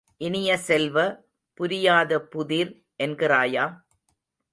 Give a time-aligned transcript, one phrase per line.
[0.21, 0.97] இனிய செல்வ,
[1.59, 2.71] புரியாதபுதிர்
[2.99, 3.65] என்கிறாயா?